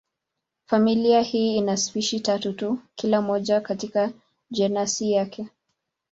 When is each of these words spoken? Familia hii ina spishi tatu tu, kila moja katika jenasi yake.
Familia 0.65 1.21
hii 1.21 1.57
ina 1.57 1.77
spishi 1.77 2.19
tatu 2.19 2.53
tu, 2.53 2.79
kila 2.95 3.21
moja 3.21 3.61
katika 3.61 4.11
jenasi 4.51 5.11
yake. 5.11 5.47